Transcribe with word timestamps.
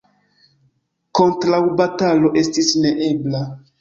Kontraŭbatalo 1.19 2.35
estis 2.45 2.73
neebla. 2.87 3.45